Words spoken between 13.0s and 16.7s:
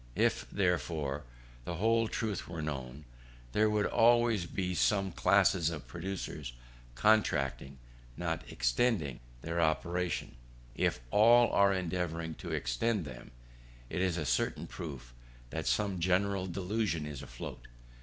them, it is a certain proof that some general